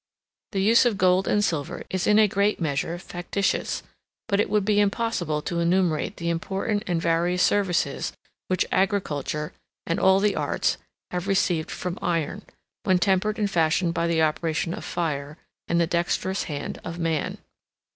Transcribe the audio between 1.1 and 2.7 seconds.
and silver is in a great